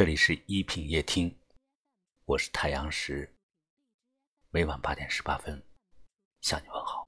[0.00, 1.38] 这里是一品夜听，
[2.24, 3.30] 我是太阳石。
[4.48, 5.62] 每晚八点十八分
[6.40, 7.06] 向你问好。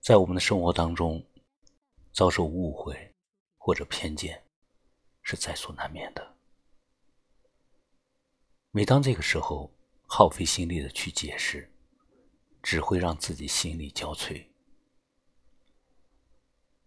[0.00, 1.24] 在我们的生活当中，
[2.12, 3.14] 遭受误会
[3.56, 4.44] 或者偏见
[5.22, 6.36] 是在所难免的。
[8.72, 9.70] 每当这个时候，
[10.08, 11.72] 耗费心力的去解释，
[12.64, 14.44] 只会让自己心力交瘁。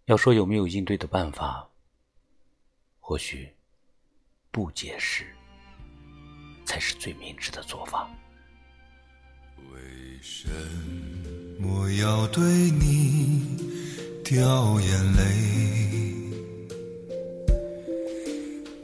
[0.07, 1.68] 要说有没有应对的办法？
[3.09, 3.49] 或许，
[4.51, 5.25] 不解释
[6.63, 8.07] 才是最明智的做法。
[9.73, 9.79] 为
[10.21, 10.47] 什
[11.59, 13.57] 么要对你
[14.23, 15.23] 掉眼泪？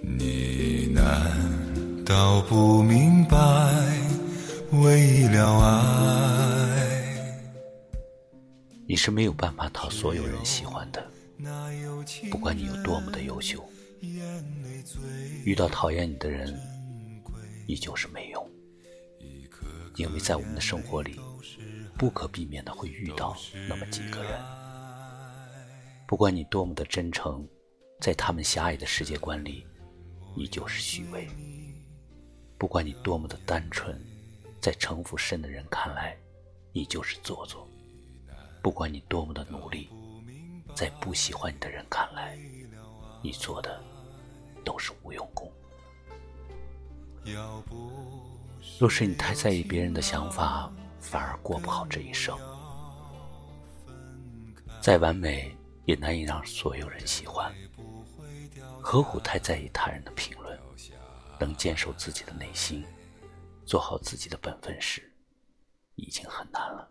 [0.01, 3.37] 你难道不明白？
[4.71, 7.37] 为了爱，
[8.87, 11.11] 你是没有办法讨所有人喜欢的，
[12.31, 13.63] 不管你有多么的优秀。
[15.43, 16.53] 遇到讨厌你的人，
[17.67, 18.49] 你就是没用，
[19.95, 21.19] 因为在我们的生活里，
[21.97, 23.35] 不可避免的会遇到
[23.67, 24.39] 那么几个人。
[26.07, 27.47] 不管你多么的真诚，
[27.99, 29.65] 在他们狭隘的世界观里，
[30.35, 31.27] 你就是虚伪；
[32.57, 33.99] 不管你多么的单纯，
[34.61, 36.15] 在城府深的人看来，
[36.71, 37.67] 你就是做作；
[38.61, 39.89] 不管你多么的努力，
[40.75, 42.37] 在不喜欢你的人看来，
[43.25, 43.81] 你做的。
[44.65, 45.49] 都是无用功。
[48.79, 52.35] 若是你太在意别人的想法，反而过不好这一生。
[54.81, 57.53] 再完美，也难以让所有人喜欢。
[58.81, 60.59] 何苦太在意他人的评论？
[61.39, 62.83] 能坚守自己的内心，
[63.65, 65.11] 做好自己的本分时，
[65.95, 66.89] 已经很难了。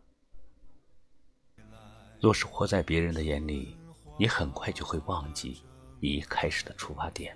[2.20, 3.76] 若是活在别人的眼里，
[4.18, 5.62] 你很快就会忘记
[6.04, 7.34] 你一开始的出发点。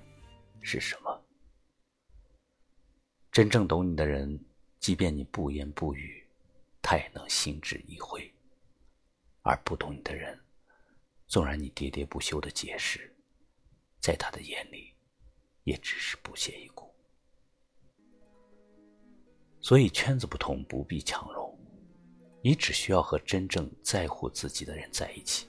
[0.61, 1.25] 是什么？
[3.33, 4.39] 真正懂你的人，
[4.79, 6.23] 即便你不言不语，
[6.83, 8.31] 他也能心知意会；
[9.41, 10.39] 而不懂你的人，
[11.29, 13.11] 纵然你喋喋不休的解释，
[14.03, 14.93] 在他的眼里，
[15.65, 16.95] 也只是不屑一顾。
[19.63, 21.59] 所以圈子不同，不必强融，
[22.43, 25.49] 你只需要和真正在乎自己的人在一起，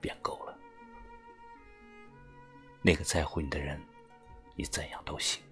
[0.00, 0.45] 便够了。
[2.86, 3.82] 那个在乎你的人。
[4.54, 5.42] 你怎样都行。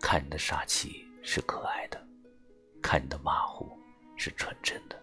[0.00, 2.00] 看你的傻气是可爱的，
[2.80, 3.76] 看你的马虎
[4.16, 5.02] 是纯真的，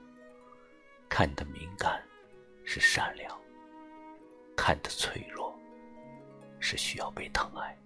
[1.10, 2.02] 看你的敏感
[2.64, 3.38] 是善良，
[4.56, 5.54] 看你的脆弱
[6.62, 7.78] 是需要被疼爱。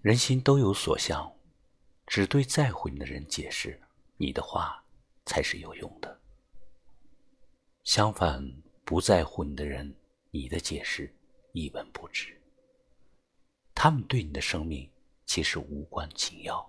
[0.00, 1.30] 人心都有所向，
[2.06, 3.78] 只对在乎你的人解释，
[4.16, 4.82] 你的话
[5.26, 6.18] 才是有用的。
[7.82, 8.42] 相反，
[8.82, 9.94] 不在乎你的人，
[10.30, 11.14] 你的解释
[11.54, 12.36] 一文不值。
[13.76, 14.90] 他们对你的生命
[15.24, 16.68] 其实无关紧要，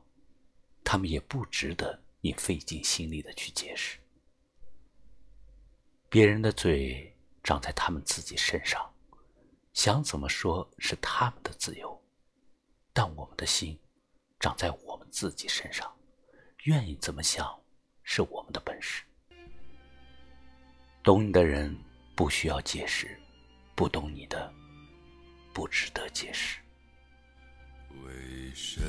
[0.83, 3.97] 他们也不值得你费尽心力的去解释。
[6.07, 7.11] 别人的嘴
[7.43, 8.87] 长在他们自己身上，
[9.73, 11.99] 想怎么说是他们的自由，
[12.93, 13.77] 但我们的心
[14.39, 15.91] 长在我们自己身上，
[16.65, 17.59] 愿意怎么想
[18.03, 19.03] 是我们的本事。
[21.03, 21.75] 懂你的人
[22.15, 23.19] 不需要解释，
[23.75, 24.53] 不懂你的
[25.55, 26.57] 不值得解释。
[28.03, 28.11] 为
[28.53, 28.81] 什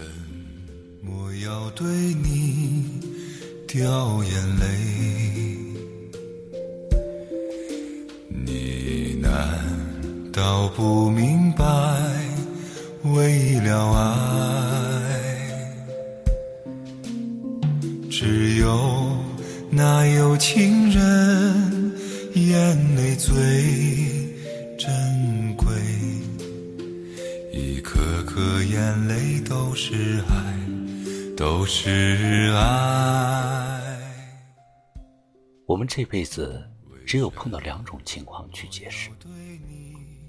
[1.01, 3.01] 么要对你
[3.69, 4.67] 掉眼泪？
[8.45, 9.31] 你难
[10.33, 11.65] 道不明白？
[13.05, 14.03] 为了爱，
[18.11, 19.17] 只有
[19.71, 21.95] 那有情人
[22.35, 24.06] 眼泪最
[29.79, 30.57] 是爱，
[31.37, 34.01] 都是爱。
[35.67, 36.67] 我们这辈子
[37.07, 39.11] 只有碰到两种情况去解释：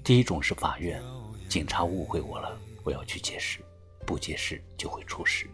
[0.04, 1.02] 第一种是法院，
[1.48, 3.60] 警察误会我了，我要去解释，
[4.04, 5.46] 不解释就会出事；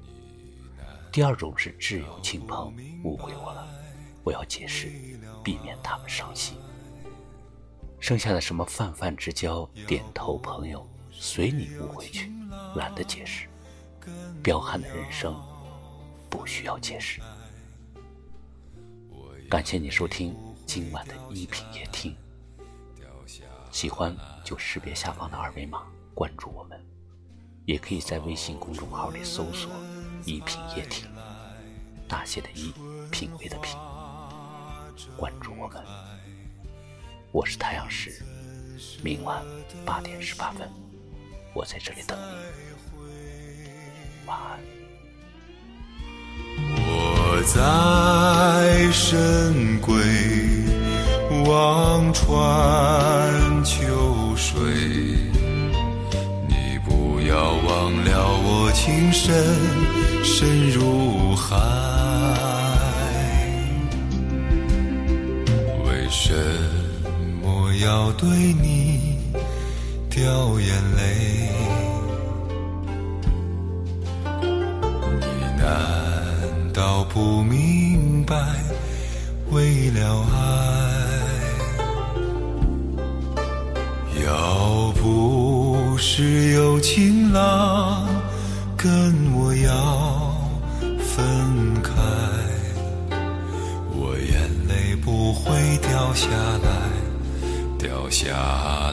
[1.13, 2.75] 第二种是挚友亲朋
[3.05, 3.65] 误会我了，
[4.25, 4.91] 我要解释，
[5.45, 6.59] 避免他们伤心。
[8.01, 10.85] 剩下的什么泛泛之交、点头朋友。
[11.17, 12.29] 随你误会去，
[12.75, 13.47] 懒得解释。
[14.43, 15.35] 彪悍的人生
[16.29, 17.21] 不需要解释。
[19.51, 20.37] 感谢你收听
[20.67, 22.17] 今晚的一品夜听，
[23.71, 25.83] 喜欢就识别下方的二维码
[26.15, 26.83] 关注我们，
[27.65, 29.71] 也可以在微信公众号里搜索
[30.25, 31.09] “一品夜听”，
[32.09, 32.73] 大写的一，
[33.11, 33.77] 品味的品，
[35.17, 35.85] 关注我们。
[37.31, 38.23] 我是太阳石。
[39.03, 39.45] 明晚
[39.85, 40.69] 八点十八分，
[41.55, 42.94] 我在这里等你。
[44.27, 44.37] 晚。
[46.77, 49.93] 我在深闺
[51.49, 54.59] 望穿秋水，
[56.49, 58.09] 你不要忘了
[58.45, 59.35] 我情深
[60.23, 61.57] 深如海。
[65.85, 66.33] 为什
[67.43, 69.19] 么要对你
[70.09, 71.34] 掉眼泪？
[77.15, 78.35] 不明白？
[79.53, 80.37] 为了爱，
[84.27, 88.09] 要不是有情郎
[88.77, 90.35] 跟我要
[90.99, 91.25] 分
[91.85, 91.93] 开，
[93.93, 96.27] 我眼泪不会掉下
[96.65, 96.69] 来，
[97.79, 98.84] 掉下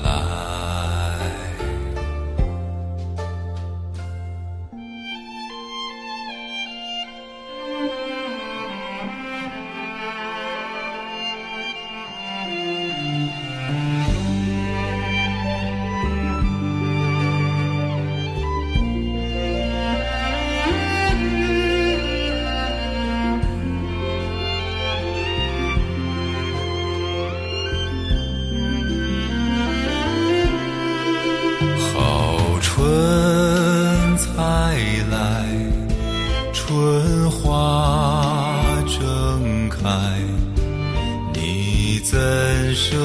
[42.74, 42.96] 舍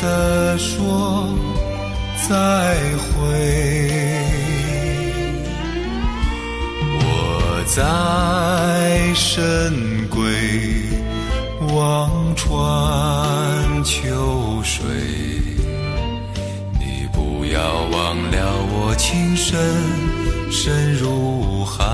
[0.00, 1.28] 得说
[2.28, 2.34] 再
[2.98, 3.12] 会？
[7.04, 10.20] 我在深闺
[11.74, 14.84] 望穿秋水。
[16.78, 17.60] 你不要
[17.90, 18.36] 忘了
[18.72, 19.58] 我情深
[20.50, 21.84] 深如海，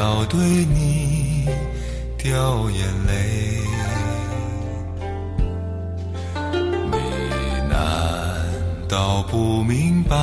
[0.00, 1.46] 要对你
[2.16, 3.60] 掉眼泪？
[6.90, 6.98] 你
[7.68, 7.76] 难
[8.88, 10.16] 道不明白？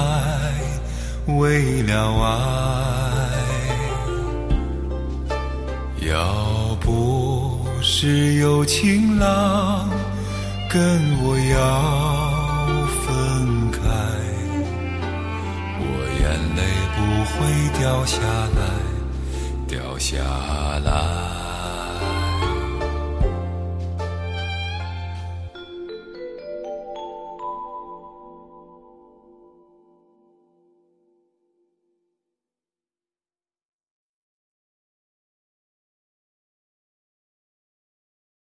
[1.28, 1.94] 为了
[2.24, 2.28] 爱。
[6.08, 9.88] 要不是有情郎
[10.72, 10.82] 跟
[11.22, 11.62] 我要
[13.06, 13.06] 分
[13.72, 13.80] 开，
[15.80, 15.86] 我
[16.20, 16.26] 眼
[16.56, 16.62] 泪
[16.96, 16.98] 不
[17.30, 17.38] 会
[17.80, 18.18] 掉下
[18.58, 18.62] 来，
[20.00, 20.18] 下
[20.84, 21.47] 来。